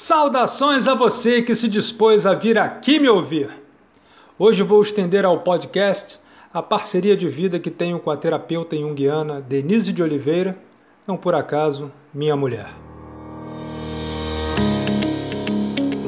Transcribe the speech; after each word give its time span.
Saudações 0.00 0.88
a 0.88 0.94
você 0.94 1.42
que 1.42 1.54
se 1.54 1.68
dispôs 1.68 2.24
a 2.24 2.32
vir 2.32 2.56
aqui 2.56 2.98
me 2.98 3.06
ouvir. 3.06 3.50
Hoje 4.38 4.62
vou 4.62 4.80
estender 4.80 5.26
ao 5.26 5.40
podcast 5.40 6.18
a 6.54 6.62
parceria 6.62 7.14
de 7.14 7.28
vida 7.28 7.58
que 7.58 7.70
tenho 7.70 8.00
com 8.00 8.10
a 8.10 8.16
terapeuta 8.16 8.74
junguiana 8.74 9.42
Denise 9.42 9.92
de 9.92 10.02
Oliveira, 10.02 10.56
não 11.06 11.18
por 11.18 11.34
acaso 11.34 11.92
minha 12.14 12.34
mulher. 12.34 12.70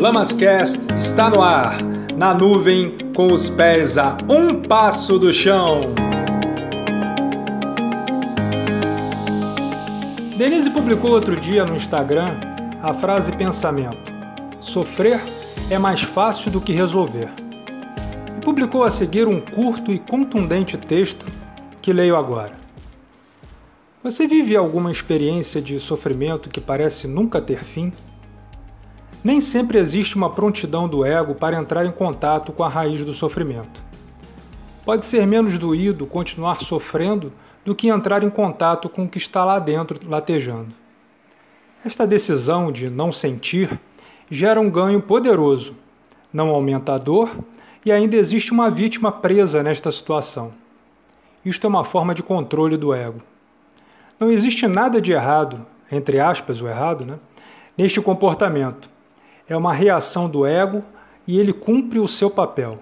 Lamascast 0.00 0.86
está 0.98 1.28
no 1.28 1.42
ar, 1.42 1.76
na 2.16 2.32
nuvem, 2.32 2.96
com 3.14 3.30
os 3.30 3.50
pés 3.50 3.98
a 3.98 4.16
um 4.26 4.62
passo 4.62 5.18
do 5.18 5.34
chão. 5.34 5.92
Denise 10.38 10.70
publicou 10.70 11.10
outro 11.10 11.36
dia 11.36 11.66
no 11.66 11.76
Instagram 11.76 12.52
a 12.82 12.92
frase 12.92 13.30
pensamento: 13.30 14.12
Sofrer 14.60 15.20
é 15.70 15.78
mais 15.78 16.02
fácil 16.02 16.50
do 16.50 16.60
que 16.60 16.72
resolver. 16.72 17.30
E 18.36 18.40
publicou 18.44 18.82
a 18.82 18.90
seguir 18.90 19.28
um 19.28 19.40
curto 19.40 19.92
e 19.92 20.00
contundente 20.00 20.76
texto 20.76 21.24
que 21.80 21.92
leio 21.92 22.16
agora. 22.16 22.60
Você 24.02 24.26
vive 24.26 24.56
alguma 24.56 24.90
experiência 24.90 25.62
de 25.62 25.78
sofrimento 25.78 26.50
que 26.50 26.60
parece 26.60 27.06
nunca 27.06 27.40
ter 27.40 27.62
fim? 27.62 27.92
Nem 29.22 29.40
sempre 29.40 29.78
existe 29.78 30.16
uma 30.16 30.30
prontidão 30.30 30.88
do 30.88 31.04
ego 31.04 31.36
para 31.36 31.56
entrar 31.56 31.86
em 31.86 31.92
contato 31.92 32.50
com 32.50 32.64
a 32.64 32.68
raiz 32.68 33.04
do 33.04 33.14
sofrimento. 33.14 33.80
Pode 34.84 35.04
ser 35.04 35.24
menos 35.24 35.56
doído 35.56 36.04
continuar 36.04 36.60
sofrendo 36.60 37.32
do 37.64 37.76
que 37.76 37.86
entrar 37.86 38.24
em 38.24 38.30
contato 38.30 38.88
com 38.88 39.04
o 39.04 39.08
que 39.08 39.18
está 39.18 39.44
lá 39.44 39.60
dentro 39.60 40.00
latejando. 40.08 40.81
Esta 41.84 42.06
decisão 42.06 42.70
de 42.70 42.88
não 42.88 43.10
sentir 43.10 43.80
gera 44.30 44.60
um 44.60 44.70
ganho 44.70 45.02
poderoso, 45.02 45.74
não 46.32 46.48
aumenta 46.50 46.94
a 46.94 46.98
dor 46.98 47.36
e 47.84 47.90
ainda 47.90 48.16
existe 48.16 48.52
uma 48.52 48.70
vítima 48.70 49.10
presa 49.10 49.64
nesta 49.64 49.90
situação. 49.90 50.54
Isto 51.44 51.66
é 51.66 51.68
uma 51.68 51.82
forma 51.82 52.14
de 52.14 52.22
controle 52.22 52.76
do 52.76 52.94
ego. 52.94 53.20
Não 54.18 54.30
existe 54.30 54.68
nada 54.68 55.00
de 55.00 55.10
errado, 55.10 55.66
entre 55.90 56.20
aspas, 56.20 56.60
o 56.60 56.68
errado, 56.68 57.04
né, 57.04 57.18
neste 57.76 58.00
comportamento. 58.00 58.88
É 59.48 59.56
uma 59.56 59.72
reação 59.72 60.30
do 60.30 60.46
ego 60.46 60.84
e 61.26 61.36
ele 61.36 61.52
cumpre 61.52 61.98
o 61.98 62.06
seu 62.06 62.30
papel. 62.30 62.78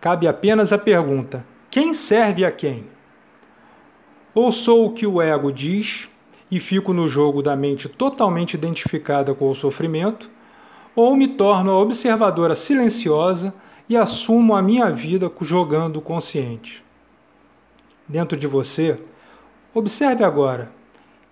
Cabe 0.00 0.28
apenas 0.28 0.72
a 0.72 0.78
pergunta: 0.78 1.44
quem 1.68 1.92
serve 1.92 2.44
a 2.44 2.52
quem? 2.52 2.86
Ou 4.32 4.52
sou 4.52 4.86
o 4.86 4.92
que 4.92 5.08
o 5.08 5.20
ego 5.20 5.52
diz 5.52 6.08
e 6.50 6.58
fico 6.58 6.92
no 6.92 7.06
jogo 7.06 7.42
da 7.42 7.54
mente 7.54 7.88
totalmente 7.88 8.54
identificada 8.54 9.34
com 9.34 9.50
o 9.50 9.54
sofrimento, 9.54 10.30
ou 10.94 11.16
me 11.16 11.28
torno 11.28 11.70
a 11.70 11.78
observadora 11.78 12.54
silenciosa 12.54 13.54
e 13.88 13.96
assumo 13.96 14.54
a 14.54 14.62
minha 14.62 14.90
vida 14.90 15.30
jogando 15.40 16.00
consciente. 16.00 16.84
Dentro 18.06 18.36
de 18.36 18.46
você, 18.46 18.98
observe 19.72 20.24
agora: 20.24 20.70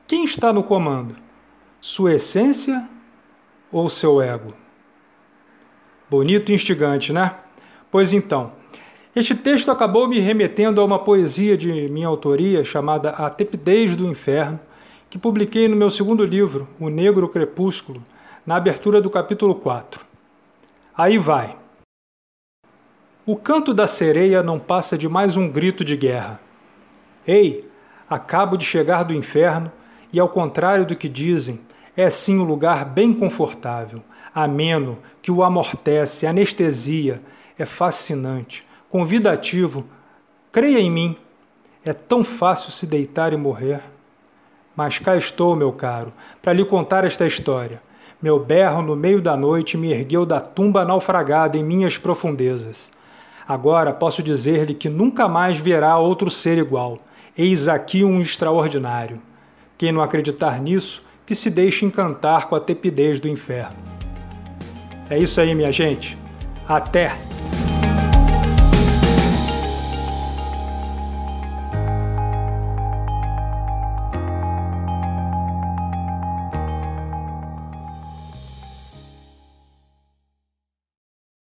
quem 0.06 0.24
está 0.24 0.52
no 0.52 0.62
comando? 0.62 1.16
Sua 1.80 2.14
essência 2.14 2.88
ou 3.70 3.88
seu 3.88 4.22
ego? 4.22 4.54
Bonito 6.08 6.50
e 6.50 6.54
instigante, 6.54 7.12
né? 7.12 7.34
Pois 7.90 8.12
então, 8.12 8.52
este 9.14 9.34
texto 9.34 9.70
acabou 9.70 10.06
me 10.06 10.20
remetendo 10.20 10.80
a 10.80 10.84
uma 10.84 10.98
poesia 10.98 11.56
de 11.56 11.88
minha 11.88 12.06
autoria 12.06 12.64
chamada 12.64 13.10
A 13.10 13.28
Tepidez 13.28 13.96
do 13.96 14.06
Inferno, 14.06 14.60
que 15.10 15.18
publiquei 15.18 15.68
no 15.68 15.76
meu 15.76 15.90
segundo 15.90 16.24
livro, 16.24 16.68
O 16.78 16.88
Negro 16.88 17.28
Crepúsculo, 17.28 18.02
na 18.46 18.56
abertura 18.56 19.00
do 19.00 19.08
capítulo 19.08 19.54
4. 19.54 20.04
Aí 20.96 21.16
vai. 21.16 21.56
O 23.24 23.36
canto 23.36 23.72
da 23.72 23.86
sereia 23.86 24.42
não 24.42 24.58
passa 24.58 24.98
de 24.98 25.08
mais 25.08 25.36
um 25.36 25.48
grito 25.48 25.84
de 25.84 25.96
guerra. 25.96 26.40
Ei, 27.26 27.68
acabo 28.08 28.56
de 28.56 28.64
chegar 28.64 29.02
do 29.02 29.14
inferno 29.14 29.70
e, 30.12 30.18
ao 30.18 30.28
contrário 30.28 30.86
do 30.86 30.96
que 30.96 31.08
dizem, 31.08 31.60
é 31.96 32.08
sim 32.10 32.38
um 32.38 32.44
lugar 32.44 32.84
bem 32.84 33.12
confortável, 33.12 34.02
ameno, 34.34 34.98
que 35.20 35.30
o 35.30 35.42
amortece, 35.42 36.26
anestesia, 36.26 37.20
é 37.58 37.64
fascinante, 37.64 38.66
convidativo. 38.88 39.86
Creia 40.52 40.80
em 40.80 40.90
mim, 40.90 41.16
é 41.84 41.92
tão 41.92 42.22
fácil 42.22 42.70
se 42.70 42.86
deitar 42.86 43.32
e 43.32 43.36
morrer. 43.36 43.82
Mas 44.78 44.96
cá 44.96 45.16
estou, 45.16 45.56
meu 45.56 45.72
caro, 45.72 46.12
para 46.40 46.52
lhe 46.52 46.64
contar 46.64 47.04
esta 47.04 47.26
história. 47.26 47.82
Meu 48.22 48.38
berro 48.38 48.80
no 48.80 48.94
meio 48.94 49.20
da 49.20 49.36
noite 49.36 49.76
me 49.76 49.90
ergueu 49.90 50.24
da 50.24 50.40
tumba 50.40 50.84
naufragada 50.84 51.58
em 51.58 51.64
minhas 51.64 51.98
profundezas. 51.98 52.92
Agora 53.48 53.92
posso 53.92 54.22
dizer-lhe 54.22 54.74
que 54.74 54.88
nunca 54.88 55.26
mais 55.26 55.56
verá 55.56 55.98
outro 55.98 56.30
ser 56.30 56.58
igual. 56.58 56.96
Eis 57.36 57.66
aqui 57.66 58.04
um 58.04 58.22
extraordinário. 58.22 59.20
Quem 59.76 59.90
não 59.90 60.00
acreditar 60.00 60.60
nisso, 60.60 61.02
que 61.26 61.34
se 61.34 61.50
deixe 61.50 61.84
encantar 61.84 62.46
com 62.46 62.54
a 62.54 62.60
tepidez 62.60 63.18
do 63.18 63.26
inferno. 63.26 63.74
É 65.10 65.18
isso 65.18 65.40
aí, 65.40 65.56
minha 65.56 65.72
gente. 65.72 66.16
Até! 66.68 67.18